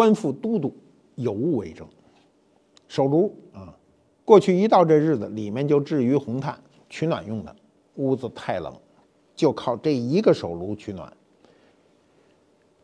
[0.00, 0.74] 官复都督，
[1.14, 1.86] 有物为证。
[2.88, 3.76] 手炉啊，
[4.24, 7.54] 过去一到这日子，里面就置于红炭取暖用的。
[7.96, 8.74] 屋子太冷，
[9.36, 11.12] 就靠这一个手炉取暖。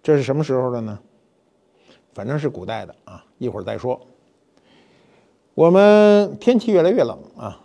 [0.03, 0.99] 这是什么时候的呢？
[2.13, 3.99] 反正是古代的啊，一会儿再说。
[5.55, 7.65] 我们天气越来越冷啊，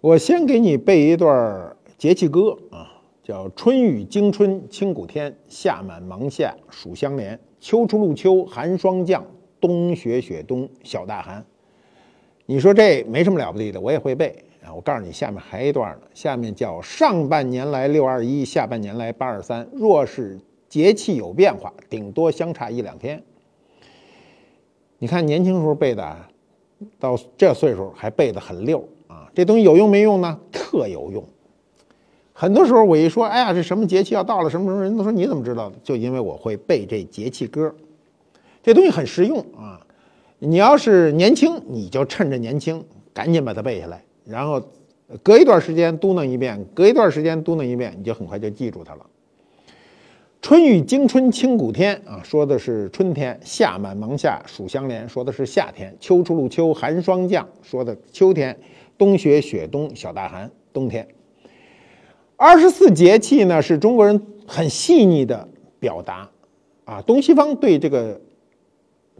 [0.00, 2.92] 我先给你背一段节气歌啊。
[3.24, 9.24] 叫春雨惊春清谷天，夏满芒夏暑相连，秋初露秋寒霜降，
[9.58, 11.42] 冬雪雪冬小大寒。
[12.44, 14.68] 你说这没什么了不得的，我也会背啊。
[14.74, 16.02] 我告诉你，下面还一段呢。
[16.12, 19.66] 下面叫上半年来六二一，下半年来八二三。
[19.72, 23.22] 若是节气有变化，顶多相差一两天。
[24.98, 26.16] 你看年轻时候背的，
[26.98, 29.26] 到这岁数还背得很溜啊。
[29.34, 30.38] 这东西有用没用呢？
[30.52, 31.26] 特有用。
[32.36, 35.76] 很多时候我一说，哎呀，这什么节气要到了，什么什么人都说你怎么知道的？
[35.84, 37.72] 就因为我会背这节气歌，
[38.60, 39.80] 这东西很实用啊。
[40.40, 44.60] 你要是年轻，你就趁着年轻赶紧把它背下来，然后
[45.22, 49.06] 隔一段时间嘟囔一遍，隔一段时间嘟囔一遍，你就很快就记住它了。
[50.42, 58.52] 春雨惊春清谷天啊，说的是春天；夏满芒夏暑相连，说的是夏天；秋初露秋寒霜降，说的秋天；
[58.98, 61.06] 冬雪雪冬小大寒，冬天。
[62.36, 66.28] 二十四节气呢，是中国人很细腻的表达，
[66.84, 68.20] 啊，东西方对这个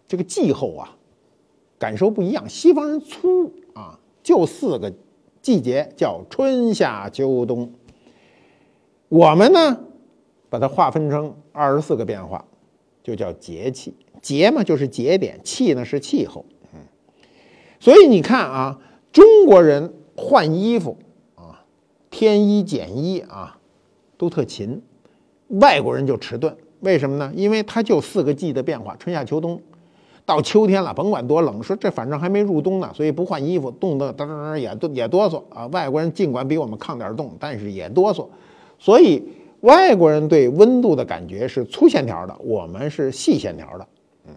[0.08, 0.96] 这个气候啊
[1.78, 2.48] 感受不一样。
[2.48, 4.92] 西方人粗啊，就四个
[5.40, 7.72] 季节叫春夏秋冬。
[9.08, 9.78] 我们呢，
[10.50, 12.44] 把它划分成二十四个变化，
[13.02, 13.94] 就叫节气。
[14.20, 16.44] 节嘛就是节点，气呢是气候。
[16.72, 16.80] 嗯，
[17.78, 18.80] 所以你看啊，
[19.12, 20.98] 中国人换衣服。
[22.14, 23.58] 添衣减衣啊，
[24.16, 24.80] 都特勤，
[25.48, 26.56] 外国人就迟钝。
[26.78, 27.32] 为什么呢？
[27.34, 29.60] 因为他就四个季的变化，春夏秋冬。
[30.24, 35.66] 到秋天了，甭管多冷，说这反正还没入冬呢，所以不换衣服，冻得噔噔也也哆嗦啊。
[35.72, 38.28] 外国人尽管比我们抗点冻，但是也哆嗦。
[38.78, 39.20] 所以
[39.62, 43.88] 外国人对温度的感觉是粗线条的，我们是细线条的。
[44.28, 44.34] 嗯，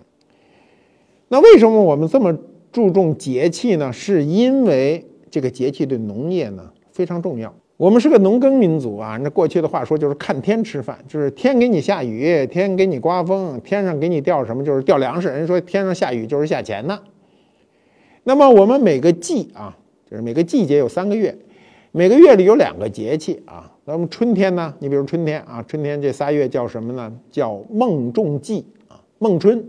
[1.28, 2.36] 那为什么我们这么
[2.72, 3.94] 注重节气呢？
[3.94, 7.54] 是因为这个节气对农业呢非常重要。
[7.78, 15.28] 我们是个农耕民族啊，那过去的话说就是看天吃饭，就是天给你下雨，天给你刮风，天上给你掉什么就是掉粮食。
[15.28, 17.00] 人说天上下雨就是下钱呢。
[18.24, 19.78] 那么我们每个季啊，
[20.10, 21.38] 就是每个季节有三个月，
[21.92, 23.72] 每个月里有两个节气啊。
[23.86, 27.14] 那么春天呢，你比如春天啊，春天这仨月叫什么呢？
[27.30, 29.64] 叫孟仲季啊，孟春、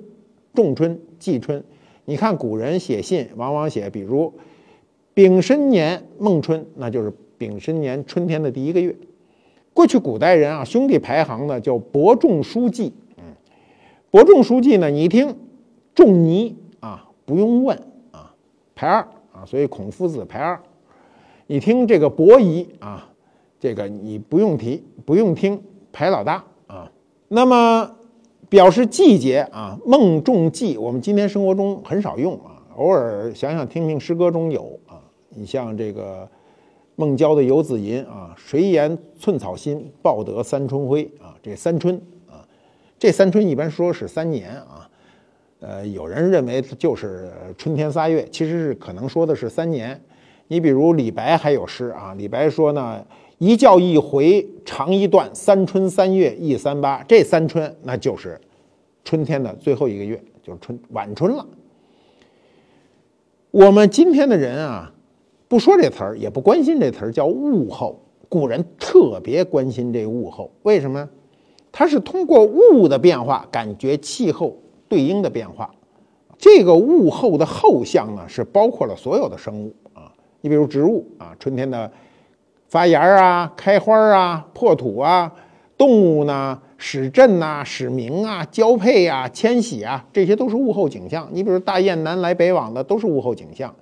[0.55, 1.63] 仲春、季春。
[2.07, 4.33] 你看古人写信往往写，比如
[5.13, 7.13] 丙申年孟春，那就是。
[7.39, 8.95] 丙申年春天的第一个月，
[9.73, 12.93] 过去古代人啊，兄弟排行呢叫伯仲叔季。
[13.17, 13.25] 嗯，
[14.11, 15.37] 伯仲叔季呢，你一听
[15.95, 17.79] 仲尼啊，不用问
[18.11, 18.35] 啊，
[18.75, 20.61] 排二啊，所以孔夫子排二。
[21.47, 23.09] 你听这个伯夷啊，
[23.61, 25.63] 这个你不用提，不用听，
[25.93, 26.91] 排老大啊。
[27.29, 27.89] 那么
[28.49, 35.01] 表示季节啊，孟仲季，我们今天生活中很少用啊，偶尔想想听听诗歌中有啊。
[35.29, 36.29] 你像这个。
[37.01, 41.33] 孟郊的《游子吟》啊，谁言寸草心，报得三春晖啊？
[41.41, 41.95] 这三春
[42.29, 42.43] 啊，
[42.99, 44.91] 这三春一般说是三年啊。
[45.61, 50.01] 呃，有人认为就是春天仨月，其实是可能说的是三年。
[50.49, 53.07] 你比如李白还有诗啊，李白说呢
[53.39, 58.41] ：“一觉一回长一段，三春三月一三八。”这三春那就是
[59.05, 61.47] 春天的最后一个月，就是春晚春了。
[63.53, 64.93] 我们今天的人啊。
[65.49, 67.99] 不说这词儿，也不关心这词儿，叫物候。
[68.29, 71.09] 古人特别关心这物候，为什么？
[71.73, 74.55] 他是通过物的变化，感觉气候
[74.87, 75.71] 对应的变化。
[76.37, 80.13] 这个物候的后象呢，是包括了所有的生物啊。
[80.43, 81.91] 你比如植物啊，春天的
[82.69, 85.33] 发芽啊、开花啊、破土啊；
[85.79, 91.27] 动物呢，始振呐、始鸣啊、交配啊、迁徙啊，这些都是物候景象。
[91.33, 93.75] 你比如大雁南来北往的，都是物候景象。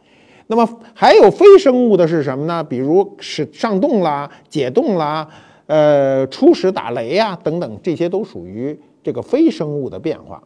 [0.48, 2.62] 那么还有非生物的是什么呢？
[2.62, 5.28] 比如是上冻啦、解冻啦、
[5.66, 10.42] 呃初始打雷呀等等，这些都属于这个非生物的变化。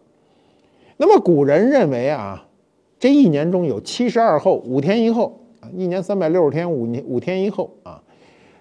[0.97, 2.47] 那么古人认为啊，
[2.99, 8.03] 这一年中有七十二候，五天一候啊，一年三百六十天，五年五天一候啊。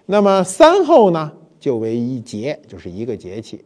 [0.06, 3.64] 那么三候呢，就为一节，就是一个节气。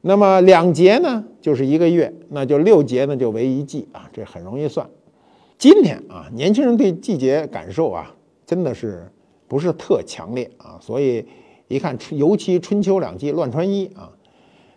[0.00, 4.88] 那么两节呢，就是一个月，那就六节呢，就为一季啊，这很容易算。
[5.60, 8.10] 今天啊，年轻人对季节感受啊，
[8.46, 9.06] 真的是
[9.46, 11.22] 不是特强烈啊，所以
[11.68, 14.10] 一看春，尤其春秋两季乱穿衣啊。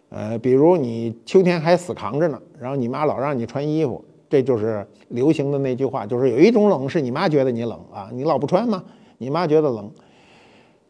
[0.10, 8.84] 呃，比如你秋天还死扛着呢，然后你妈老让你穿衣服，这就是流行的那句话，就是有一种冷是你妈觉得你冷啊，你老不穿吗？
[9.20, 9.90] 你妈觉得冷。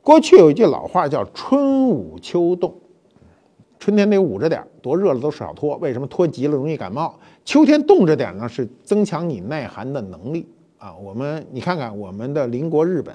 [0.01, 2.73] 过去有一句老话叫“春捂秋冻”，
[3.83, 5.75] 春天得捂着点多热了都少脱。
[5.75, 7.19] 为什么脱急了容易感冒？
[7.43, 10.47] 秋天冻着点呢，是增强你耐寒的能力
[10.77, 10.95] 啊。
[10.95, 13.13] 我们你看看我们的邻国日本，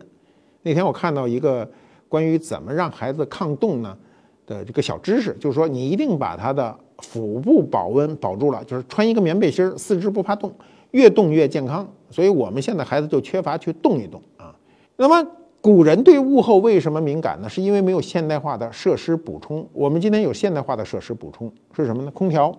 [0.61, 1.67] 那天我看到一个
[2.07, 3.97] 关于怎么让孩子抗冻呢？
[4.45, 10.53] 的这个小知识，就是说你一定把他的腹部保温保住了，就是穿一个棉背心，四肢不怕冻，
[10.91, 11.89] 越冻越健康。
[12.11, 14.55] 所以我们现在孩子就缺乏去动一动啊。
[14.97, 17.49] 那么古人对物候为什么敏感呢？
[17.49, 19.67] 是因为没有现代化的设施补充。
[19.73, 22.11] 我们今天有现代化的设施补充是什么呢？
[22.13, 22.57] 空调、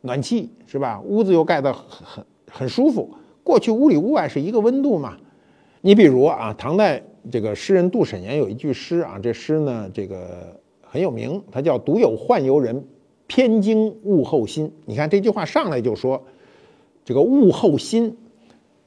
[0.00, 1.00] 暖气是吧？
[1.04, 3.10] 屋子又盖得很很很舒服。
[3.42, 5.16] 过去屋里屋外是一个温度嘛。
[5.80, 10.56] 你比如啊，唐代这个诗人杜审言有一句诗啊，这诗呢这个。
[10.90, 12.82] 很有名，他叫“独有宦游人，
[13.26, 14.72] 偏惊物候心”。
[14.86, 16.24] 你看这句话上来就说
[17.04, 18.16] 这个物候心，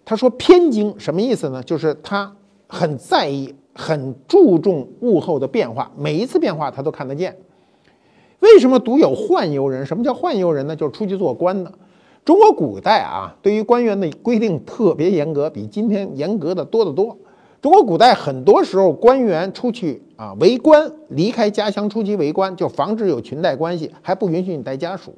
[0.03, 1.61] 他说偏惊什么意思呢？
[1.61, 2.35] 就是他
[2.71, 7.35] 很在意、很注重物候的变化，每一次变化他都看得见。
[8.39, 9.85] 为什么独有宦游人？
[9.85, 10.73] 什么叫宦游人呢？
[10.73, 11.71] 就是出去做官的。
[12.23, 17.17] 中国古代啊，对于官员的规定特别严格，比今天严格的多得多。
[17.61, 25.13] 中国古代很多时候官员出去啊为官，离开家乡出去为官，就防止有裙带关系，还不允许你带家属。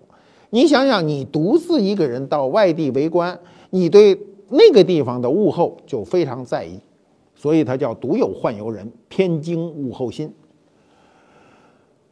[0.50, 3.40] 你想想，你独自一个人到外地为官，
[3.70, 4.20] 你对
[4.50, 6.80] 那个地方的物候就非常在意，
[7.44, 10.34] 所以他叫独有宦游人，偏经物候心。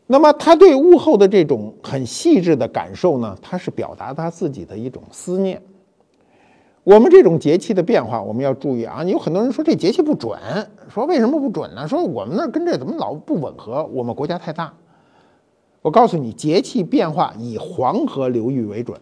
[0.06, 5.62] 那么他对物候的这种很细致的感受呢，他是表达他自己的一种思念。
[6.84, 9.06] 我们这种节气的变化，我们要注意啊！
[9.06, 10.38] 有很多人说这节气不准，
[10.90, 11.88] 说为什么不准呢？
[11.88, 13.86] 说我们那儿跟这怎么老不吻合？
[13.94, 14.74] 我们国家太大。
[15.82, 19.00] 我告诉你，节气变化以黄河流域为准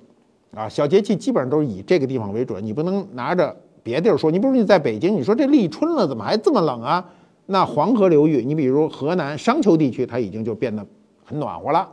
[0.53, 2.63] 啊，小节气基本上都是以这个地方为准。
[2.63, 7.09] 你不能拿着别地儿说，你比如你在北京，你说这立春了，怎么还这么冷啊？
[7.47, 10.85] 那黄河流域，你比如河南商丘地区，它已经就变得
[11.23, 11.89] 很暖和了。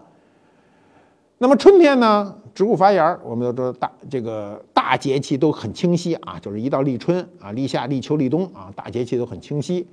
[1.39, 2.37] 那么春天呢？
[2.55, 9.87] 植物发芽，我们都知道大这个大节气都很清晰啊，就是一到立春啊，立夏、立秋、立冬啊，大节气都很清晰。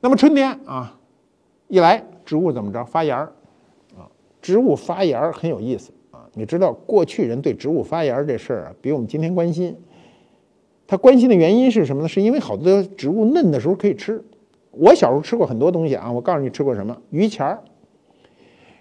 [0.00, 0.98] 那么春天啊
[1.68, 3.18] 一来，植物怎么着发芽
[3.96, 4.10] 啊？
[4.42, 6.26] 植物发芽很有意思啊。
[6.34, 9.76] 你知道过去人对植物发芽这事儿啊，比我们今天关心。
[10.88, 12.08] 他关心的原因是什么呢？
[12.08, 14.24] 是因为好多植物嫩的时候可以吃。
[14.70, 16.96] 我小时候吃过很多东西啊，我告诉你吃过什么？
[17.10, 17.62] 榆钱儿。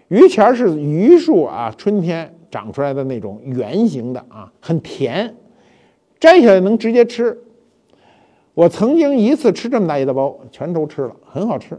[0.07, 5.35] 榆钱儿是榆树啊，春天长出来的那种圆形的啊，很甜，
[6.17, 7.37] 摘下来能直接吃。
[8.53, 11.77] 我曾经一次吃这么大一大包，全都吃了，很好吃。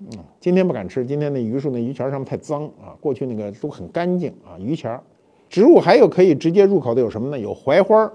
[0.00, 0.08] 嗯，
[0.40, 2.96] 今天不敢吃，今天那榆树那榆钱儿上面太脏啊。
[3.00, 4.56] 过去那个都很干净啊。
[4.58, 5.02] 榆钱儿
[5.50, 7.38] 植物还有可以直接入口的有什么呢？
[7.38, 8.12] 有槐花儿，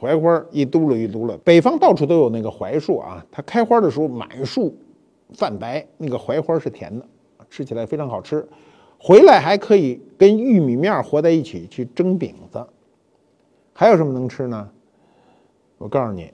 [0.00, 1.36] 槐花一嘟噜一嘟噜。
[1.38, 4.76] 北方到处都有那个槐树啊，它开花的时候满树
[5.34, 7.04] 泛白，那个槐花是甜的。
[7.48, 8.44] 吃起来非常好吃，
[8.98, 12.66] 回来还可以跟玉米面和在一起去蒸饼子。
[13.72, 14.68] 还有什么能吃呢？
[15.78, 16.32] 我告诉你，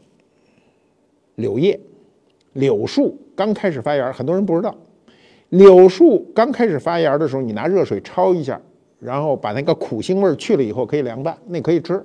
[1.35, 1.79] 柳叶，
[2.55, 4.75] 柳树刚开始发芽，很多人不知道，
[5.51, 8.59] 柳树刚开始发芽的时候，你拿热水焯一下，
[8.99, 12.03] 然后把那个苦腥味去了以后，可以凉拌，那可以吃。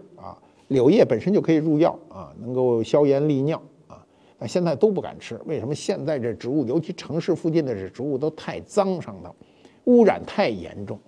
[0.67, 4.05] 柳叶本身就可以入药啊，能够消炎利尿啊。
[4.37, 5.73] 那现在都不敢吃，为什么？
[5.73, 9.35] 现在这植物，尤其城市附近的这植物都太脏，上头
[9.85, 10.99] 污染太严重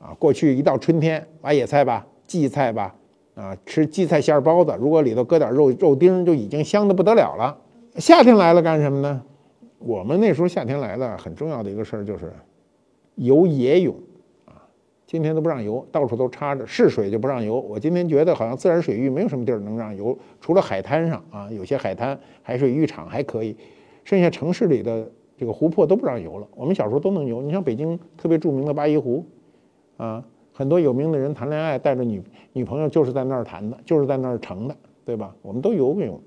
[0.00, 0.12] 啊！
[0.18, 2.94] 过去一到春天，挖野菜吧，荠菜吧，
[3.34, 7.56] 啊，吃荠菜馅包子，如果里头搁点肉肉丁，就已经香的不得了了。
[7.96, 9.22] 夏天来了干什么呢？
[9.78, 12.32] 我们那时候夏天来了，很重要的一个事儿就是
[13.14, 13.94] 游野泳。
[15.12, 17.60] 今天都不让游，到处都插着，是水就不让游。
[17.60, 23.54] 我今天觉得好像自然水域没有什么地儿能让游，除了海滩上啊，有些海滩、海水浴场还可以，
[24.04, 26.48] 剩下城市里的这个湖泊都不让游了。
[26.56, 29.22] 我们小时候都能游，你像北京特别著名的八一湖，
[29.98, 32.22] 啊，很多有名的人谈恋爱带着女
[32.54, 35.36] 女朋友就是在那儿谈的，就是在那儿成的，对吧？
[35.42, 36.18] 我们都游过泳，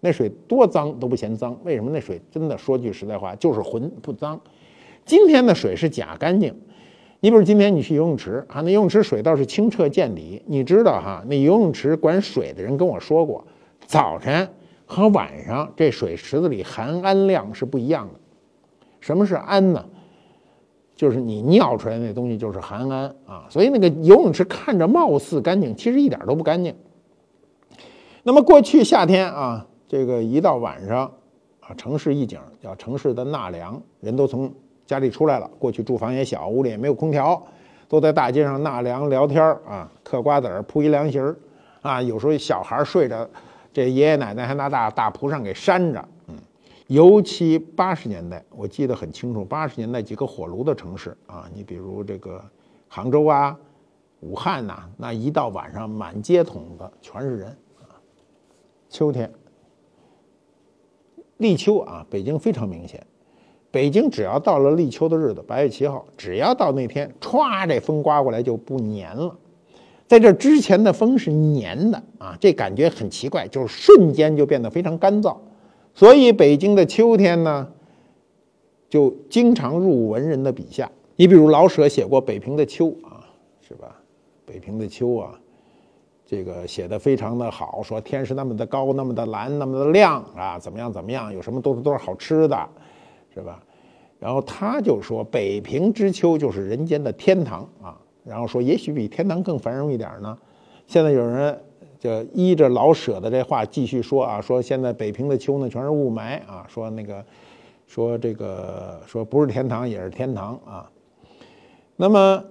[0.00, 4.40] 那水多脏都不嫌脏，为什么那水真的说句实在话就是浑不脏？
[5.04, 6.54] 今天的水是假干净。
[7.24, 10.42] 你比如今天你去游泳池啊，那游泳池水倒是清澈见底。
[10.44, 13.46] 你知道哈，那游泳池管水的人跟我说过，
[13.86, 14.48] 早晨
[14.84, 18.18] 和晚上这水池子里含氨量是不一样的。
[18.98, 19.84] 什么是氨呢？
[20.96, 23.46] 就是你尿出来那东西就是含氨啊。
[23.48, 26.74] 所以那个游泳池看着貌似干净，其实一点都不干净。
[28.24, 31.12] 那么过去夏天啊，这个一到晚上
[31.60, 34.52] 啊，城市一景叫城市的纳凉，人都从。
[34.86, 37.42] 家里出来了，过去住房也小，屋里也没有空调，
[37.88, 41.36] 都在大街上纳凉聊天啊，嗑瓜子儿，铺一凉席儿
[41.80, 42.02] 啊。
[42.02, 43.28] 有时候小孩睡着，
[43.72, 46.08] 这爷爷奶奶还拿大大蒲扇给扇着。
[46.26, 46.34] 嗯，
[46.88, 52.42] 尤其八十年代，我记得很清楚，八十年代几个火炉的城市啊，你比如这个
[52.88, 53.56] 杭州啊、
[54.20, 57.56] 武汉呐，那一到晚上满街筒子全是人。
[58.88, 59.32] 秋天，
[61.38, 63.06] 立秋啊，北京非常明显。
[63.72, 69.34] 北京只要到了立秋的日子，八月七号，只要到那天，歘，这风刮过来就不黏了。
[70.06, 75.34] 在这之前的风是黏的啊，这感觉很奇怪，就是瞬间就变得非常干燥。
[75.94, 77.66] 所以北京的秋天呢，
[78.90, 80.90] 就经常入文人的笔下。
[81.16, 83.24] 你比如老舍写过《北平的秋》啊，
[83.66, 83.96] 是吧？
[84.44, 85.32] 北平的秋啊，
[86.26, 92.68] 这个写的非常的好，说天是那么的高，那么的蓝，那么的亮啊，怎么样怎么样，有什么多多少好吃的。
[93.34, 93.62] 是吧？
[94.18, 97.98] 然后他就说，北平之秋就是人间的天堂啊。
[98.24, 100.38] 然后说，也许比天堂更繁荣一点呢。
[100.86, 101.60] 现在有人
[101.98, 106.64] 就依着老舍的这话继续说啊，说现在北平的秋呢全是雾霾啊。
[106.68, 107.24] 说那个，
[107.88, 110.88] 说这个，说不是天堂也是天堂啊。
[111.96, 112.44] 那么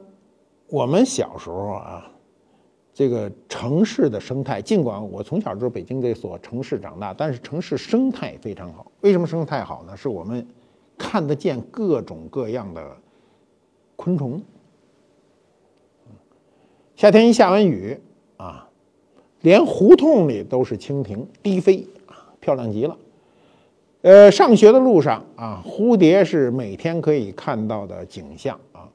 [0.67, 2.11] 我们小时候啊，
[2.93, 8.91] 这个城市的生态，尽管我从小就是北京这所城市长大，但是城市生态非常好。
[8.99, 9.95] 为什么生态好呢？
[9.95, 10.45] 是我们。
[11.01, 12.95] 看得见各种各样的
[13.95, 14.39] 昆虫。
[16.95, 17.99] 夏天一下完雨
[18.37, 18.69] 啊，
[19.41, 21.87] 连胡同里都是蜻蜓低飞，
[22.39, 22.95] 漂亮极了。
[24.03, 28.87] 呃，上学的路上啊，蝴蝶是每天可以看到的景象啊，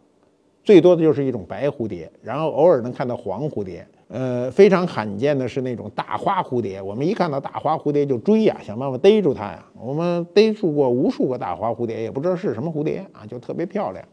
[0.62, 3.84] 最多的就是一种白蝴蝶，然后偶尔能看到黄蝴蝶。
[4.08, 9.66] 呃，非常罕见的是那种大花蝴蝶，我们一看到大花蝴蝶就追呀，想办法逮住它呀。
[9.74, 14.04] 我们逮住过无数个大花蝴蝶，也不知道是什么蝴蝶啊，就特别漂亮。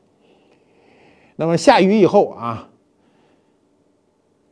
[1.35, 2.67] 那么下雨以后啊，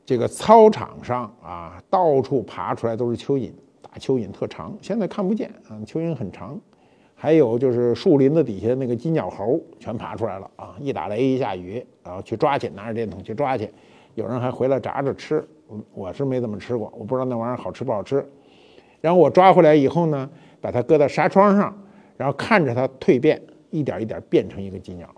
[0.05, 6.59] 这个操场上啊，到处爬出来都是蚯蚓，大蚯蚓特长，现在看不见啊，蚯蚓很长。
[7.15, 13.71] 还有就是树林子底下那个金角猴全爬出来了啊，一打雷一下雨，然后去抓去，拿着电筒去抓去。
[14.15, 18.25] 有人还回来炸着吃，我我是没怎么吃过，我不知道那玩意儿好吃不好吃。
[18.99, 21.75] 然后我抓回来以后呢，把它搁在纱窗上，
[22.17, 25.09] 然后看着它蜕变，一点一点变成一个金鸟。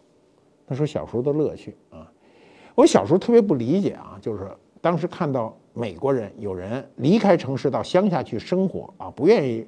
[0.67, 2.09] 那是小时候的乐趣啊！
[2.75, 9.67] 我小时候特别不理解啊，就是当时看到美国人有人离开城市到乡下去生活啊，不愿意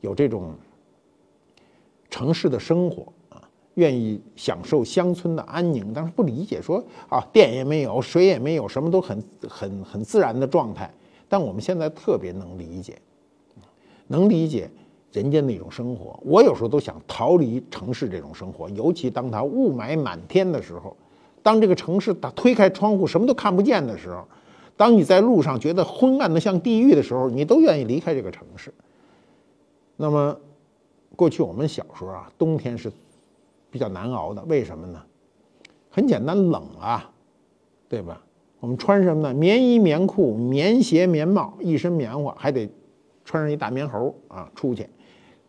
[0.00, 0.54] 有这种
[2.08, 3.12] 城市的生活。
[3.78, 10.92] 愿意享受乡村的安宁，但是不理解说啊，电也没有，水也没有，什么都很很很自然的状态。
[11.28, 12.98] 但我们现在特别能理解，
[14.08, 14.68] 能理解
[15.12, 16.18] 人间那种生活。
[16.24, 20.96] 我有时候都想逃离城市这种生活，尤其当它雾霾满天的时候，
[21.40, 24.26] 当这个城市它推开窗户什么都看不见的时候，
[24.76, 28.74] 当你在路上觉得昏暗的像地狱的时候，你都愿意离开这个城市。
[29.96, 30.36] 那么，
[31.14, 32.90] 过去我们小时候啊，冬天是。
[33.70, 35.02] 比较难熬的，为什么呢？
[35.90, 37.10] 很简单，冷啊，
[37.88, 38.22] 对吧？
[38.60, 39.32] 我们穿什么呢？
[39.32, 42.68] 棉衣、棉裤、棉鞋、棉帽，一身棉花，还得
[43.24, 44.88] 穿上一大棉猴啊，出去，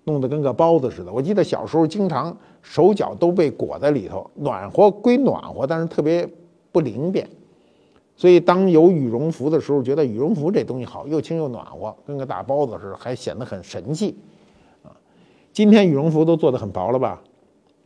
[0.03, 1.11] 弄得跟个包子似的。
[1.11, 6.27] 我记得小时候经常手脚都被裹在里头，暖和归暖和，但是特别
[6.71, 7.27] 不灵便。
[8.15, 14.17] 所以当有羽绒服的时候，觉得羽绒服这东西好，又轻又暖和，跟个大包子似的，还显得很神气
[14.83, 14.91] 啊。
[15.51, 17.21] 今天羽绒服都做得很薄了吧？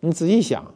[0.05, 0.75] 你仔细想，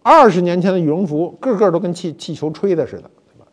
[0.00, 3.48] 二十年前的羽绒服个个都跟气气球吹的似的，对吧？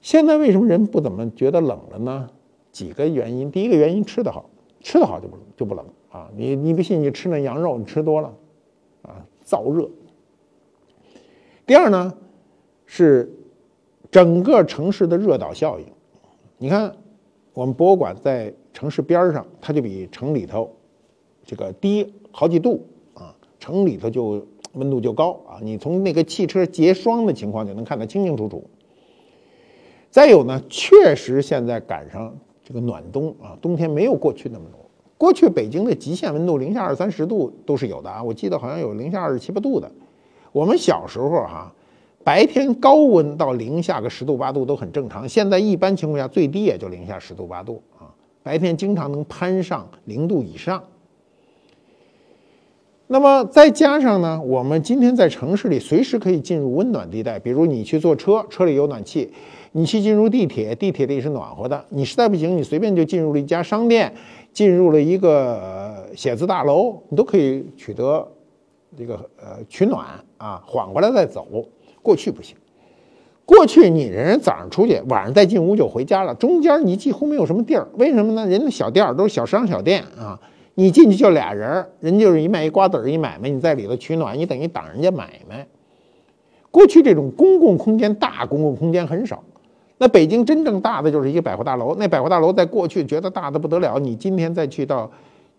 [0.00, 2.30] 现在为什么人不怎么觉得冷了呢？
[2.70, 4.48] 几个原因，第一个原因吃得好，
[4.80, 6.30] 吃得好就不就不冷啊。
[6.36, 8.32] 你你不信，你吃那羊肉，你吃多了
[9.02, 9.90] 啊，燥热。
[11.66, 12.14] 第二呢，
[12.86, 13.34] 是
[14.12, 15.86] 整个城市的热岛效应。
[16.56, 16.94] 你看，
[17.52, 20.72] 我们博物馆在城市边上，它就比城里头
[21.44, 22.86] 这个低好几度。
[23.64, 28.62] 城里头就温度就高啊，你从那个汽车结霜的情况就能看得清清楚楚。
[30.10, 34.78] 再有呢，确实现在赶上这个暖冬啊，冬天没有过去那么冷。
[35.16, 39.90] 过去北京的极限温度零下二三十度都是有的啊，我记得好像有零下二十七八度的。
[40.52, 41.72] 我们小时候哈，
[42.22, 50.84] 白天高温到零下个十度八度都很正常，现在一般情况下最低也就零下十度八度啊，白天经常能攀上零度以上。
[53.06, 59.28] 那么再加上呢，我们今天在城市里随时可以进入温暖地带，比如你去坐车，车里有暖气；
[59.72, 61.84] 你去进入地铁，地铁里是暖和的。
[61.90, 64.10] 你实在不行，你随便就进入了一家商店，
[64.54, 68.26] 进入了一个写字大楼，你都可以取得
[68.96, 70.06] 这个呃取暖
[70.38, 71.46] 啊，缓过来再走。
[72.00, 72.56] 过去不行，
[73.44, 77.86] 过去你人早上出去，晚上再进屋就回家了，中间你几乎没有什么地儿。
[77.98, 78.46] 为什么呢？
[78.46, 80.40] 人家小店儿都是小商小店啊。
[80.76, 85.66] 你进去就俩人儿，人就是一卖一瓜子儿一买卖，你在里头取暖，你等于挡人家买卖。
[86.70, 89.44] 过去这种公共空间大公共空间很少，
[89.98, 91.94] 那北京真正大的就是一个百货大楼。
[91.94, 95.08] 那百货大楼在过去觉得大的不得了，你今天再去到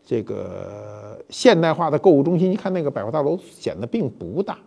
[0.03, 4.57] 这个现代化的购物中心，一看那个百货大楼显得并不大。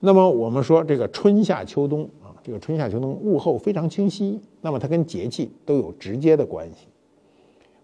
[0.00, 6.88] 那么我们说这个春夏秋冬啊，这个春夏秋冬物候非常清晰，那么它跟节气都有直接的关系。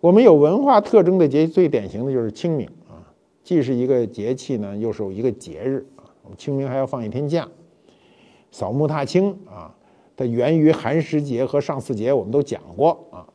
[0.01, 3.05] 我们有文化特征的节，最典型的就是清明啊，
[3.45, 6.09] 既是一个节气呢，又是一个节日啊。
[6.23, 7.47] 我们清明还要放一天假，
[8.51, 9.75] 扫墓踏青啊，
[10.17, 13.29] 它源于寒食节和上巳节，我们都讲过啊。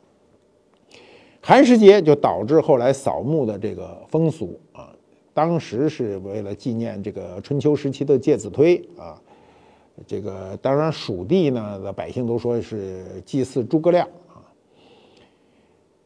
[1.40, 4.92] 寒食节就导致后来扫墓的这个风俗啊，
[5.36, 9.22] 当时是为了纪念这个春秋时期的介子推啊，
[10.08, 14.08] 这个当然蜀地呢的百姓都说是祭祀诸葛亮。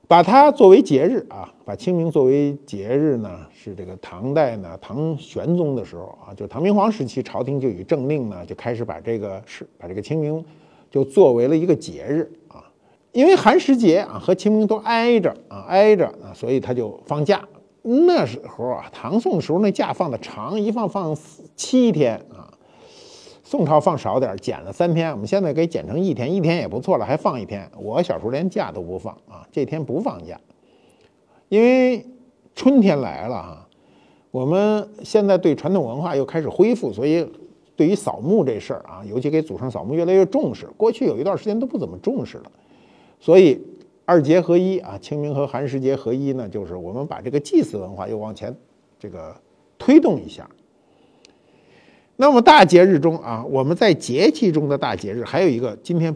[0.10, 10.44] 把它作为节日啊，把清明作为节日呢，是这个唐代呢，唐玄宗的时候啊，就唐明皇时期，朝廷就以政令呢，就开始把这个是把这个清明
[10.89, 12.66] 就作为了一个节日啊，
[13.12, 17.48] 因为寒食节啊和清明都挨着啊挨着啊，所以他就放假。
[17.84, 21.16] 那时候啊，唐宋时候那假放的长，一放放
[21.56, 22.20] 七天。
[23.50, 25.12] 宋朝放少点，减了三天。
[25.12, 27.68] 我们现在给减成一天，一天也不错了，还放一天。
[27.79, 30.40] 我小时候连假都不放啊，这天不放假，
[31.48, 32.05] 因为
[32.53, 33.68] 春天来了哈。
[34.29, 37.27] 我们现在对传统文化又开始恢复，所以
[37.75, 40.68] 对于扫墓这事儿啊，尤其给祖上扫墓越来越重视。
[40.77, 42.51] 过去有一段时间都不怎么重视了，
[43.20, 43.59] 所以
[44.05, 48.55] 二节合一啊，清明和寒食节合一呢，就是我们把这个祭祀文化又往前
[49.00, 49.35] 这个
[49.79, 50.48] 推动一下。
[52.22, 56.14] 那么大节日中啊，我们在节气中的大节日还有一个，今天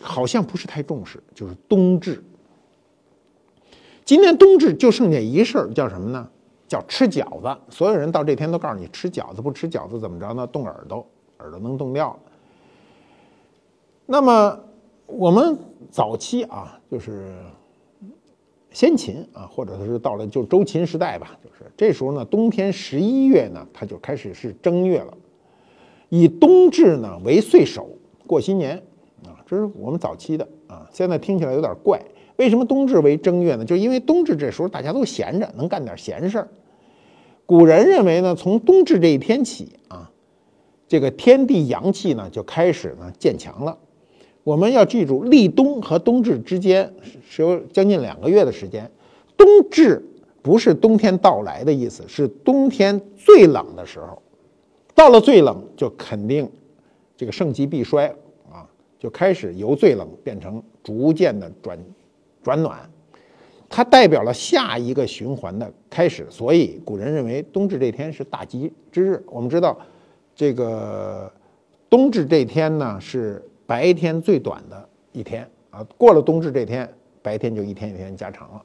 [0.00, 2.20] 好像不是太重视，就是冬至。
[4.04, 6.28] 今天冬至就剩下一事儿，叫什么呢？
[6.66, 7.56] 叫吃饺子。
[7.70, 10.44] 所有人到这天都告诉你吃饺子，不吃饺子怎么着呢？
[10.48, 11.06] 冻耳朵，
[11.38, 12.18] 耳朵能冻掉。
[14.04, 14.58] 那么
[15.06, 15.56] 我们
[15.92, 17.32] 早期啊，就是。
[18.72, 25.12] 先秦啊，或者是到了就周秦时代吧，就是这时候呢，冬天十一月呢，它就开始是正月了，
[26.08, 27.88] 以冬至呢为岁首
[28.26, 28.76] 过新年
[29.24, 30.88] 啊，这是我们早期的啊。
[30.92, 32.00] 现在听起来有点怪，
[32.36, 33.64] 为什么冬至为正月呢？
[33.64, 36.48] 就因为冬至这时候大家都闲着，能干点闲事儿。
[37.44, 40.10] 古人认为呢，从冬至这一天起啊，
[40.88, 43.76] 这个天地阳气呢就开始呢渐强了。
[44.44, 46.92] 我们要记住，立冬和冬至之间
[47.28, 48.90] 是有将近两个月的时间。
[49.36, 50.04] 冬至
[50.42, 54.20] 不是冬天到来的意思，是冬天最冷的时候。
[54.94, 56.50] 到了最冷，就肯定
[57.16, 58.08] 这个盛极必衰
[58.50, 58.66] 啊，
[58.98, 61.78] 就开始由最冷变成逐渐的转
[62.42, 62.78] 转暖。
[63.68, 69.24] 它代表了下一个循环的开始，所以古人认为冬至这天是大吉之日。
[69.28, 69.78] 我们知道，
[70.34, 71.32] 这个
[71.88, 73.40] 冬至这天呢是。
[73.66, 76.88] 白天最短的一天啊，过了冬至这天，
[77.22, 78.62] 白天就一天一天加长了。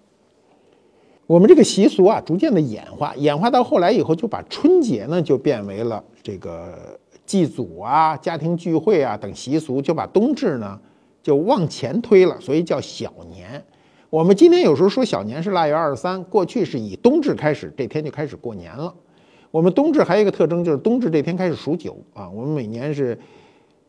[1.25, 10.79] 我们这个习俗啊，逐渐的演化，演化到后来以后，就把春节呢就变为了这个祭祖啊、家庭聚会啊等习俗，就把冬至呢
[11.21, 13.63] 就往前推了，所以叫小年。
[14.09, 18.93] 我们今天有时候说小年是腊月二十三，过去是以冬至开始，这天就开始过年了。
[19.51, 23.17] 我们冬至还有一个特征，就是冬至这天开始数九啊，我们每年是。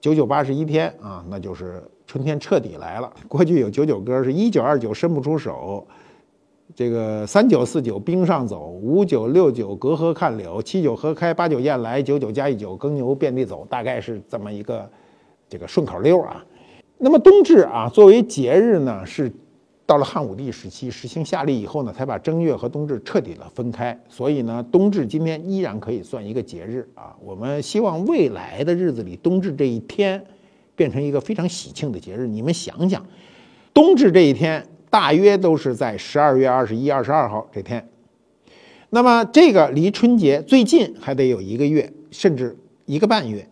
[0.01, 3.13] 九九八十一天啊，那就是春天彻底来了。
[3.27, 5.87] 过去有九九歌，是一九二九伸不出手，
[6.75, 14.89] 这个三九四九冰上走，五九六九隔河看柳，七九河开，八九雁来，九九加一九耕牛遍地走，大概是这么一个
[15.49, 16.45] 这个顺口溜啊。
[16.99, 19.33] 那么冬至啊，作为节日呢，是。
[19.89, 23.99] 到了汉武帝时期实行夏历以后呢，才把正月和冬至彻底的分开。
[24.07, 27.17] 所以呢，冬至今天依然可以算一个节日啊。
[27.25, 30.23] 我们希望未来的日子里，冬至这一天
[30.77, 32.27] 变成一个非常喜庆的节日。
[32.27, 33.03] 你们想想，
[33.73, 37.89] 冬至这一天大约都是在十二月二十一、二十二号这天。
[38.91, 43.49] 那么这个离春节最近还得有一个月甚至一个半月。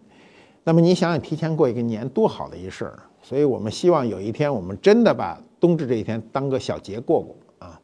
[0.64, 2.98] 那么你想想，提前过一个年多好的一事儿！
[3.22, 7.80] 所以我们希望有一天，我们真的把冬至这一天当个小节过过啊。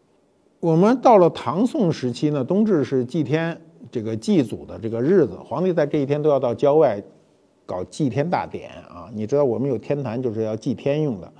[0.60, 7.02] 我们到了唐宋时期呢，冬至是祭天这个祭祖的这个日子，皇帝在这一天都要到郊外
[7.66, 9.10] 搞祭天大典啊。
[9.14, 11.32] 你知道我们有天坛，就是要祭天用的。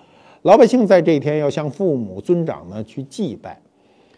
[0.42, 3.60] 老百姓在这一天要向父母尊长呢去祭拜。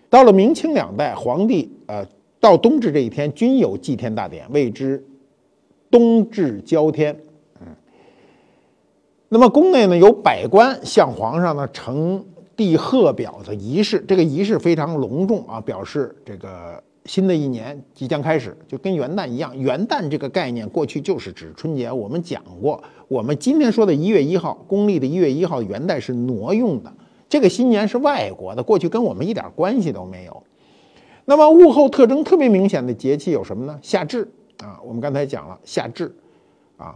[0.08, 2.06] 到了明清两代，皇帝呃
[2.40, 5.04] 到冬至这一天均有祭天大典，谓之。
[5.90, 7.16] 冬至交天，
[9.34, 19.58] 那么宫内呢有百官向皇上呢呈递贺表的仪式，这个仪式非常隆重啊，表示这个新的一年即将开始，就跟元旦一样。
[19.58, 22.80] 元旦这个概念过去就是指春节，我们讲过。
[23.08, 26.92] 我们今天说的一月一号，公历的一月一号元旦是挪用的，
[27.28, 30.44] 这个新年是外国的，过去跟我们一点关系都没有。
[31.24, 33.76] 那么物候特征特别明显的节气有什么呢？
[33.82, 34.30] 夏至。
[34.58, 36.14] 啊，我们刚才讲了夏至，
[36.76, 36.94] 啊，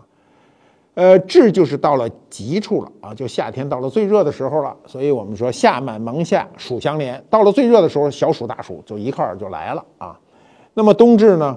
[0.98, 4.76] 呃，至就是到了极处了啊，就夏天到了最热的时候了。
[4.84, 10.18] 所以我们说夏满芒夏，暑相连，到了最热的时候，小暑大暑就一块儿就来了啊。
[10.74, 11.56] 那么冬至呢，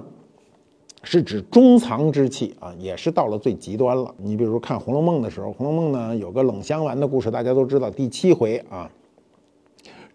[1.02, 4.14] 是指中藏之气啊，也是到了最极端了。
[4.16, 8.88] 你比如看《红楼梦》的时候，《红楼梦》呢有个冷香丸的故事，大家都知道，第七回啊，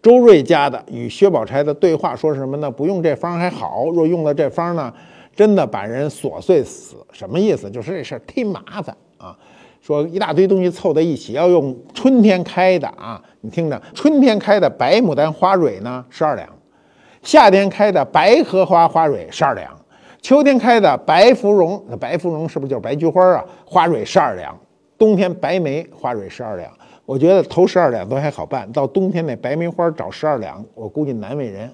[0.00, 2.70] 周瑞家的与薛宝钗的对话说什么呢？
[2.70, 4.90] 不用这方还好，若用了这方呢？
[5.36, 7.70] 真的把人琐碎死，什么意思？
[7.70, 8.96] 就是这事儿忒麻烦！
[9.88, 16.46] 说一大堆东西凑在一起，要用春天开的啊，你听着，春天开的白牡丹花蕊呢十二两，
[17.22, 19.74] 夏天开的白荷花花蕊十二两，
[20.20, 23.42] 秋天开的白芙蓉，那白芙蓉是不是就是白菊花啊？
[23.64, 24.54] 花蕊十二两，
[24.98, 26.70] 冬天白梅花蕊十二两。
[27.06, 31.72] 我觉得头十二两都还好办，到冬天那白梅花找十二两，我估计难为人。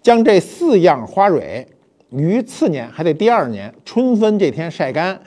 [0.00, 1.68] 将这四样花蕊。
[2.08, 5.18] 于次年还得第二年春分这天晒干，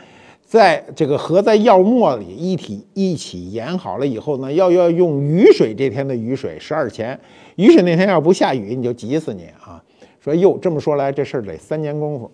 [0.56, 7.20] 在这个合在药末里一体一起研好了以后呢，要要用雨水这天的雨水十二钱，
[7.58, 9.84] 雨水那天要不下雨你就急死你啊！
[10.22, 12.32] 说哟这么说来这事儿得三年功夫，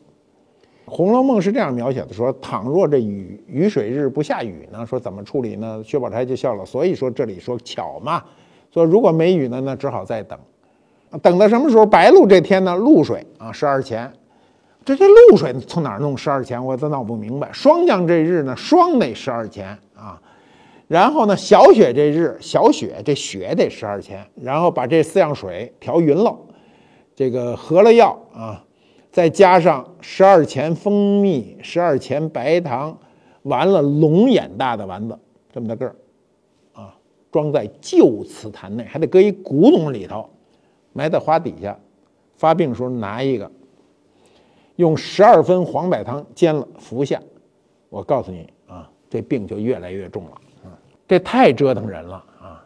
[0.92, 5.82] 《红楼梦》是这样描写的：说倘若这雨雨水日不下雨呢，说怎么处理呢？
[5.84, 6.64] 薛宝钗就笑了。
[6.64, 8.24] 所以说这里说巧嘛，
[8.72, 10.38] 说如果没雨呢，那只好再等，
[11.24, 11.88] 等到什么时候？
[11.88, 14.14] 白露这天呢，露水啊十二钱。
[14.84, 16.64] 这这露水从哪儿弄十二钱？
[16.64, 17.52] 我都闹不明白。
[17.54, 20.20] 霜降这日呢，霜得十二钱啊。
[20.88, 24.28] 然后呢，小雪这日，小雪这雪得十二钱。
[24.36, 26.36] 然后把这四样水调匀了，
[27.16, 28.66] 这个合了药啊，
[29.12, 32.98] 再加上十二钱蜂蜜，十二钱白糖，
[33.44, 35.18] 完了龙眼大的丸子
[35.54, 35.96] 这么大个儿
[36.74, 36.96] 啊，
[37.32, 40.28] 装在旧瓷坛内，还得搁一古董里头，
[40.92, 41.78] 埋在花底下。
[42.36, 43.50] 发病时候拿一个。
[44.82, 47.22] 用十二分黄柏汤煎了服下，
[47.88, 50.32] 我告诉你啊，这病就越来越重了
[50.64, 50.74] 啊！
[51.08, 52.66] 这太折腾人了啊！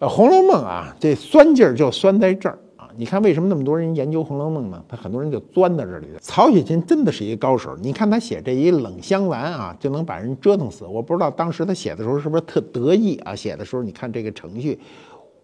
[0.06, 2.90] 《红楼梦》啊，这酸劲儿就酸在这儿啊！
[2.94, 4.84] 你看为什么那么多人研究《红楼梦》呢？
[4.86, 6.08] 他很多人就钻到这里。
[6.20, 10.84] 曹雪芹真的是一个高手，你看他写这一冷香丸啊，就能把人折腾死。
[10.84, 13.34] 我不知道当时他写的时候是不是特得意啊？
[13.34, 14.78] 写的时候你看这个程序，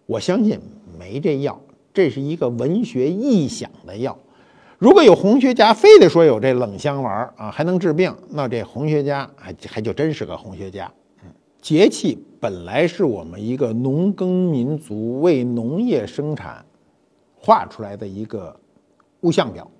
[0.05, 0.61] 我相信
[0.99, 1.59] 没这药，
[1.95, 4.15] 这是一个文学臆想的药。
[4.79, 10.93] 如果有红学家非得说有这冷香丸啊，还能治病，那这红学家还还就真是个红学家。
[11.25, 11.31] 嗯，
[11.63, 16.63] 节气本来是我们一个农耕民族为农业生产
[17.35, 18.55] 画出来的一个
[19.23, 19.71] 物象表。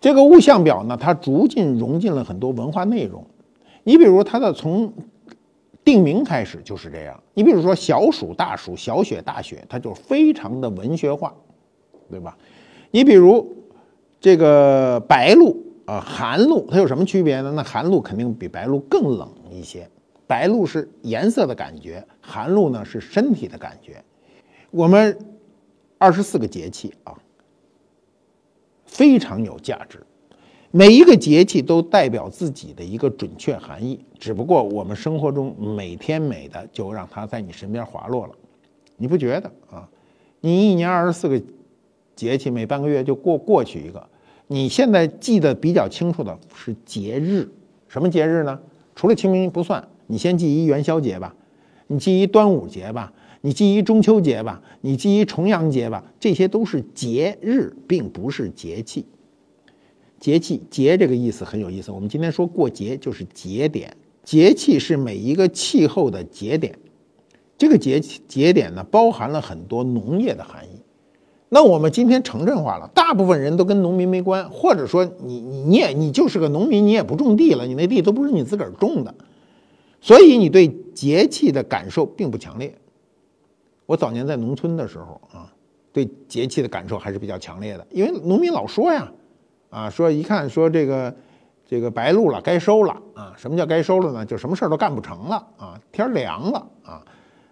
[0.00, 3.26] 这个物象表呢，它逐渐融进了很多文化内容。
[3.82, 4.92] 你比如它的从
[5.82, 7.20] 定名开始就是这样。
[7.34, 11.34] 你比如说小暑大暑、小雪大雪，它就非常的文学化，
[12.08, 12.36] 对吧？
[12.94, 13.56] 你比如
[14.20, 17.50] 这个白露啊，寒露，它有什么区别呢？
[17.56, 19.90] 那寒露肯定比白露更冷一些。
[20.28, 24.00] 白露是颜色的感觉，寒露呢是身体的感觉。
[24.70, 25.18] 我们
[25.98, 27.18] 二十四个节气啊，
[28.86, 29.98] 非常有价值。
[30.70, 38.32] 每一个节气都代表自己的一个准确含义，只不过我们生活中每天每的就让它在你身边滑落了，
[38.96, 39.88] 你不觉得啊？
[40.40, 41.42] 你一年二十四个。
[42.14, 44.08] 节气每半个月就过过去一个，
[44.46, 47.48] 你现在记得比较清楚的是节日，
[47.88, 48.60] 什么节日呢？
[48.94, 51.34] 除了清明不算，你先记一元宵节吧，
[51.88, 59.04] 你记一端午节吧，你记一中秋节吧，你记一重阳节吧，这些都是节日，并不是节气。
[60.20, 66.78] 节气节这个意思很有意思，我们今天说过节就是节点，节气是每一个气候的节点，
[67.58, 70.83] 这个节节点呢包含了很多农业的含义。
[71.54, 79.14] 那我们今天城镇化了，大部分人都跟农民没关，或者说你你你也你就是个农民，你也不种地了，你那地都不是你自个儿种的，
[80.00, 82.76] 所以你对节气的感受并不强烈。
[83.86, 85.46] 我早年在农村的时候啊，
[85.92, 89.12] 对节气的感受还是比较强烈的，因为农民老说呀，
[89.70, 91.14] 啊说一看说这个
[91.64, 93.32] 这个白露了，该收了啊。
[93.36, 94.26] 什么叫该收了呢？
[94.26, 97.00] 就什么事儿都干不成了啊，天凉了啊。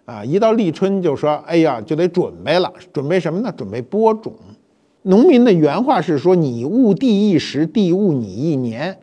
[0.05, 3.53] 啊，一到立春就说：“哎呀，就得准备了，准备什么呢？
[3.55, 4.33] 准备播种。”
[5.03, 8.97] 农民的原话是说：“你误地一时，地误你一年。”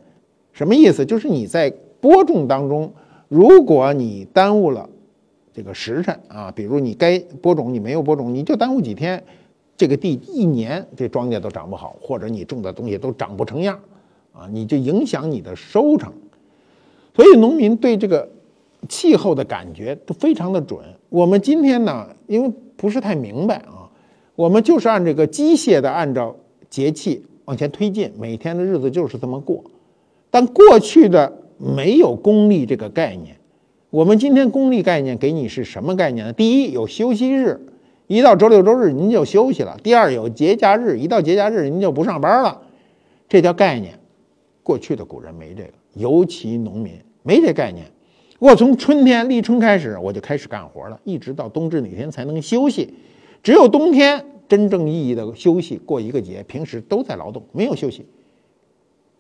[0.53, 1.07] 什么意思？
[1.07, 2.93] 就是你在播种当中，
[3.29, 4.87] 如果你耽误了
[5.55, 9.23] 这个时辰啊，比如你该播种你没有播种，你就耽误几天，
[9.79, 13.81] 这个地一年这庄稼都长不好，或者你种的东西都长不成样
[14.35, 16.13] 啊，你就影响你的收成。
[17.17, 18.29] 所以农民对这个。
[18.89, 20.81] 气候的感觉都非常的准。
[21.09, 23.91] 我们今天呢，因为不是太明白啊，
[24.35, 26.35] 我们就是按这个机械的按照
[26.69, 29.65] 节气往前推进，每天的日子就是这么过。
[30.31, 33.37] 但过去的没有公历这个概念，
[33.91, 36.33] 我们今天公历概念给你是什么概念呢？
[36.33, 37.61] 第一，有休息日，
[38.07, 42.63] 一到周六周日您就休息了；第二，有节假日，一到节假日您就不上班了，
[43.29, 43.99] 这叫概念。
[44.63, 46.93] 过去的古人没这个，尤其农民
[47.25, 47.85] 没这概念。
[48.41, 52.95] 我从春天立春开始，我就开始干活了，一直到冬至哪天才能休息？
[53.43, 58.07] 只有冬天真正意义的休息，过一个节，平时都在劳动，没有休息。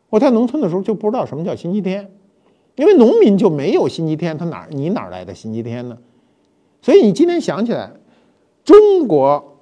[0.08, 2.10] 我在农村的时候就不知道什么叫星期天，
[2.76, 5.98] 因为农民就没有星期天，他哪你哪来的星期天呢？
[6.80, 7.92] 所以你今天想起来，
[8.64, 9.58] 中国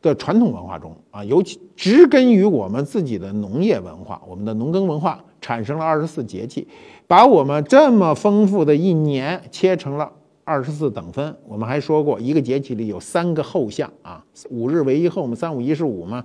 [0.00, 5.22] 的传统文化中啊，尤其植根于我们自己的农业文化，我们的农耕文化。
[5.38, 6.66] 产生了二十四节气，
[7.06, 10.10] 把我们这么丰富的一年切成了
[10.44, 11.36] 二十四等分。
[11.46, 16.24] 我们还说过，一个节气里有三个后象啊，五日为一后嘛，三五一十五嘛。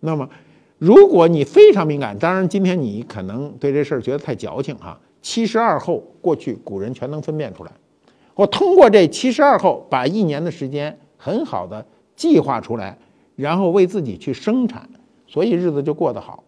[0.00, 0.28] 那么，
[0.78, 4.98] 如果你非常敏感，当然今天你可能对这事儿觉得太矫情哈。
[5.20, 7.72] 七十二候，过去古人全能分辨出来。
[8.34, 11.84] 我通过这七十二候，把一年的时间很好的
[12.16, 12.98] 计划出来，
[13.36, 14.88] 然后为自己去生产，
[15.26, 16.42] 所以日子就过得好。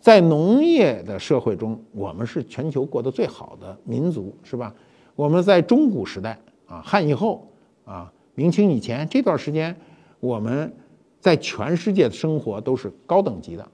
[0.00, 4.72] 在农业的社会中，我们是全球过得最好的民族，是吧？
[5.16, 7.46] 我们在中古时代啊，汉以后
[7.84, 9.74] 啊，明清以前这段时间，
[10.20, 10.72] 我们
[11.20, 13.66] 在全世界的生活都是高等级的。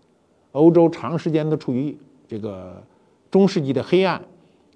[0.52, 2.82] 欧洲长时间的处于这个
[3.30, 4.22] 中世纪的黑暗，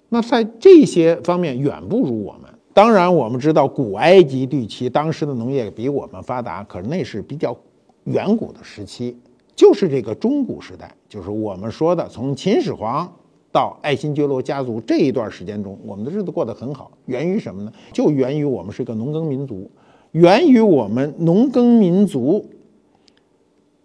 [0.09, 2.43] 那在这些方面远不如我们。
[2.71, 7.57] 当然，我们知道古埃及地区当时的农业比我们发达，可是那是比较
[8.03, 9.17] 远古的时期。
[9.59, 13.13] 就是这个中古时代，就是我们说的从秦始皇
[13.51, 17.73] 到爱新觉罗家族这一段时间中，我们的日子过得很好，源于什么呢？
[17.91, 19.69] 就源于我们是一个农耕民族，
[20.13, 22.45] 源于我们农耕民族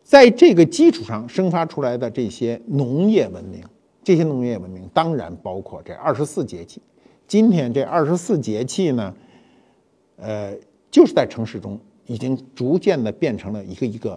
[0.05, 3.61] 在这个基础上生发出来的这些农业文明。
[4.05, 6.81] 这些农业文明当然包括这二十四节气。
[7.27, 9.13] 今天这二十四节气呢，
[10.19, 10.57] 呃，
[10.89, 14.17] 就是在城市中已经逐渐的变成了一个一个。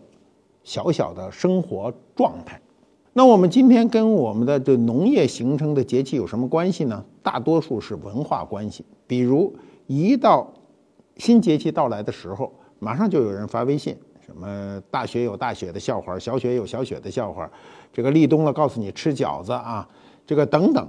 [0.68, 2.60] 小小的生活状态，
[3.14, 7.06] 那我们今天跟我们的这农业形成的节气有什么关系呢？
[7.24, 8.84] 大多数是文化关系。
[9.08, 10.46] 比如一到
[11.16, 17.50] 新节气到来的时候，马上就有人发微信，什么大雪有大雪的笑话，小雪有小雪的笑话，
[17.94, 19.88] 这个立冬了告诉你吃饺子啊，
[20.26, 20.86] 这个等等。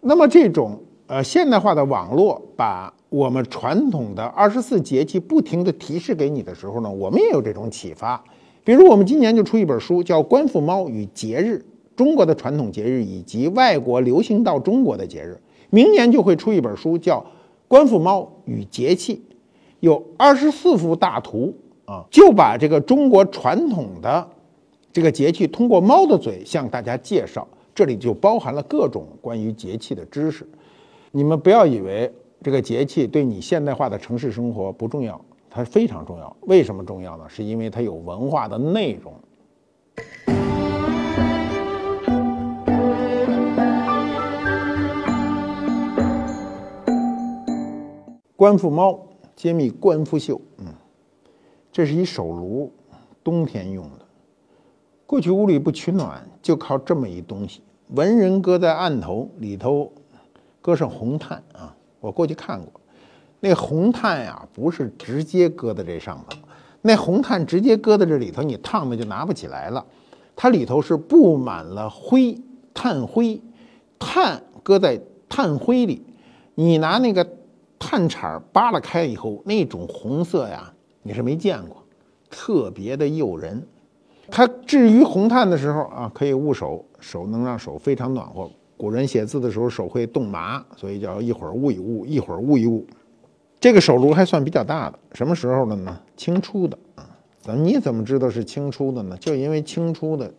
[0.00, 8.20] 那么这种呃现代化的网络，把我们传统的二十四节气不停的提示给你的时候呢，我们也有这种启发。
[8.66, 15.38] 比如我们今年就出一本书，叫《官复猫与节日：中国的传统节日以及外国流行到中国的节日》。
[15.70, 17.20] 明年就会出一本书，叫
[17.68, 19.22] 《官复猫与节气》，
[19.78, 24.28] 有二十四幅大图啊，就把这个中国传统的
[24.92, 27.46] 这个节气通过猫的嘴向大家介绍。
[27.72, 30.44] 这里就包含了各种关于节气的知识。
[31.12, 35.24] 你们不要以为这个节气对你现代化的城市生活不重要。
[35.56, 37.26] 它非常重要，为什么重要呢？
[37.30, 39.14] 是因为它有文化的内容。
[48.36, 49.00] 官复猫
[49.34, 50.66] 揭秘官复秀，嗯，
[51.72, 52.70] 这是一手炉，
[53.24, 54.04] 冬天用的。
[55.06, 57.62] 过去屋里不取暖，就靠这么一东西，
[57.94, 59.90] 文人搁在案头里头，
[60.60, 61.74] 搁上红炭啊。
[61.98, 62.78] 我过去看过。
[63.46, 66.36] 那红炭呀，不是直接搁在这上头，
[66.82, 69.86] 那红炭直接搁在这里头，你烫的就拿不起来了。
[70.34, 72.36] 它里头是布满了灰，
[72.74, 73.40] 炭灰，
[74.00, 76.02] 炭搁在炭灰里，
[76.56, 77.24] 你拿那个
[77.78, 80.72] 炭铲扒拉开以后，那种红色呀，
[81.04, 81.80] 你是没见过，
[82.28, 83.64] 特别的诱人。
[84.28, 88.50] 它置于红炭的时候啊，可以捂手，手能让手非常暖和。
[88.76, 92.84] 古人写字的时候手会冻麻，所以叫一会儿捂一捂，一会儿捂一捂。
[93.58, 96.00] 这个手炉还算比较大的，什么时候的呢？
[96.16, 97.08] 清初的啊。
[97.40, 99.16] 怎你怎么知道是清初的呢？
[99.18, 100.32] 就因为清初的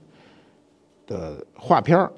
[1.06, 2.12] 的画片儿，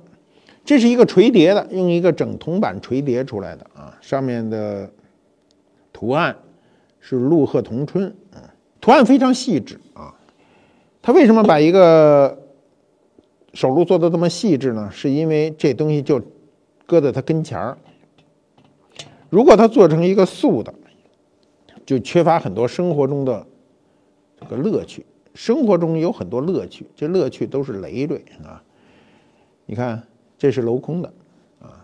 [0.66, 4.90] 这是一个垂叠的，用一个整铜板垂叠出来的啊，上面的
[5.94, 6.36] 图案
[7.00, 10.14] 是鹿鹤同春，啊，图案非常细致啊。
[11.02, 12.38] 他为什么把一个
[13.54, 14.90] 手炉做的这么细致呢？
[14.92, 16.22] 是因为这东西就
[16.86, 17.78] 搁在他跟前儿。
[19.30, 20.74] 如果他做成一个素的，
[21.90, 23.44] 就缺乏很多生活中的
[24.40, 25.04] 这个乐趣。
[25.34, 28.62] 生活中有很多乐趣，这乐趣都是累赘啊。
[29.66, 30.04] 你看，
[30.38, 31.12] 这是镂空的
[31.60, 31.84] 啊。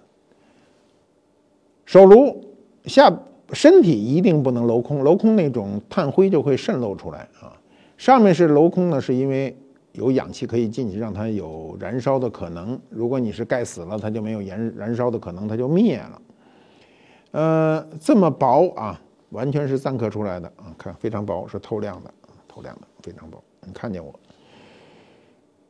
[1.86, 2.39] 手炉
[2.86, 3.12] 下
[3.52, 7.58] 身体一定不能镂空，镂空那种炭灰就会渗漏出来啊。
[7.98, 9.58] 上面是镂空呢，是因为
[9.94, 12.80] 有氧气可以进去，让它有燃烧的可能。
[12.91, 16.22] 如果你是盖死了，它就没有燃燃烧的可能，它就灭了。
[17.32, 19.02] 呃，这么薄啊，
[19.36, 22.13] 完全是錾刻出来的啊，看非常薄，是透亮的，
[22.48, 23.43] 透亮的非常薄。
[23.62, 24.17] 你看见我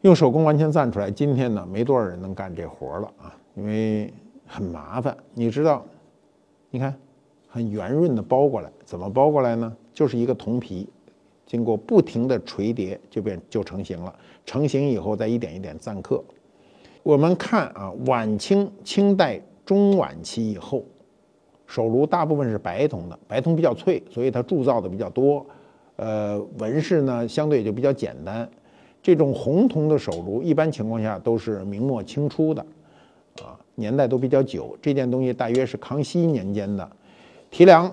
[0.01, 4.13] 用手工完全錾出来，今天呢，没多少人能干这活了啊，因为
[4.45, 5.17] 很麻烦。
[5.34, 5.84] 你知道，
[6.69, 6.95] 你看
[7.49, 9.75] 很圆润的包过来，怎么包过来呢？
[9.93, 10.88] 就是一个铜皮。
[11.47, 14.13] 经过不停的锤叠，就变就成型了。
[14.47, 16.23] 成型以后，再一点一点錾刻。
[17.04, 20.84] 我们看啊，晚清、清代中晚期以后，
[21.67, 25.45] 手炉大部分是白铜的，白铜比较脆，所以它铸造的比较多。
[25.95, 28.49] 呃，纹饰呢相对就比较简单。
[29.01, 32.65] 这种红铜的手炉，一般情况下都是明末清初的，
[33.41, 34.78] 啊，年代都比较久。
[34.82, 36.89] 这件东西大约是康熙年间的，
[37.49, 37.91] 提梁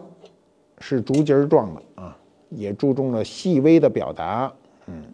[0.79, 2.17] 是竹节状的啊。
[2.55, 4.53] 也注重了细微的表达，
[4.85, 5.05] 嗯，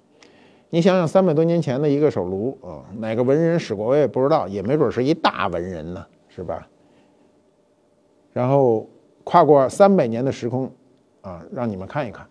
[0.71, 6.67] 你想想三百多年前的一个手炉啊，哪个文人使过我也不知道，也没准是一大文人呢，是吧？
[8.33, 8.87] 然后
[9.25, 10.71] 跨过三百年的时空，
[11.23, 12.27] 啊，让你们看一看，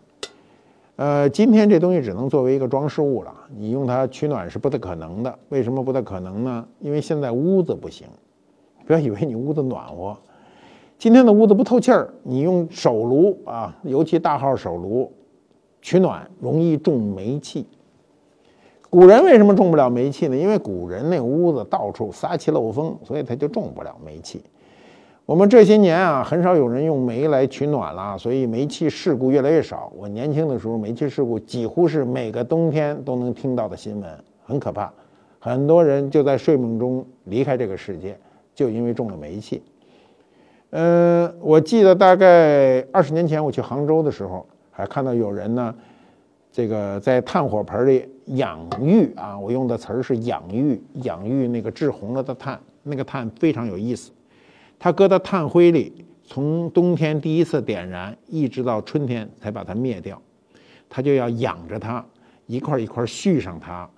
[0.95, 5.39] 呃，今天这东西只能作为一个装饰物了，你用它取暖是不太可能的。
[5.49, 6.67] 为什么不太可能呢？
[6.79, 8.07] 因为现在屋子不行，
[8.85, 10.17] 不要以为你屋子暖和。
[10.97, 15.11] 今天的屋子不透气儿，你用手炉啊，尤其大号手炉
[15.81, 17.67] 取暖容易中煤气。
[18.89, 20.35] 古人为什么中不了煤气呢？
[20.35, 24.41] 因为古人那屋子到处撒气漏风，所以他就中不了煤气。
[25.27, 29.91] 我们这些年啊，很少有人用煤来取暖了，所以煤气事故越来越少。
[29.93, 34.09] 我年轻的时候，煤气事故几乎是每个冬天都能听到的新闻，
[34.45, 34.89] 很可怕。
[35.37, 38.17] 很多人就在睡梦中离开这个世界，
[38.55, 39.61] 就因为中了煤气。
[40.69, 45.75] 嗯，我记得大概二十年前我去杭州的时候，还看到有人呢，
[46.53, 54.09] 这个在炭火盆里养育啊，我用的词儿是养育，养育那个制红了的炭，那个炭非常有意思，
[54.79, 60.21] 它搁到炭灰里，从冬天第一次点燃，一直到春天才把它灭掉，
[60.87, 62.05] 它就要养着它，
[62.45, 63.89] 一块一块续上它，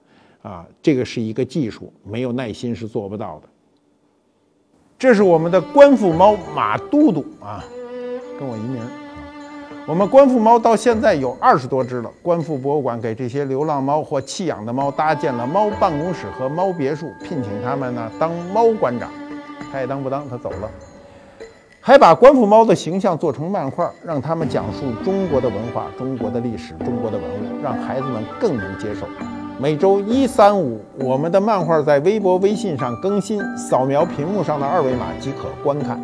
[0.41, 3.49] 啊，这个是一个技术，没有耐心是做不到的。
[4.97, 7.63] 这是我们的官府猫马都督啊，
[8.39, 8.91] 跟我一名啊。
[9.87, 12.11] 我们官府猫到现在有二十多只了。
[12.21, 19.09] 官府博物馆给这些流浪猫或弃养的猫搭建了猫办公室和猫别墅，聘请他们呢当猫馆长。
[19.71, 20.69] 他爱当不当，他走了。
[21.82, 29.08] 还把官府猫的形象做成漫画，让他们讲述中国的文化、中国的历史、中国的文物，让孩子们更能接受。
[29.58, 35.99] 每周一、三、五，我们的漫画在微博、微信上更新，扫描屏幕上的二维码即可观看。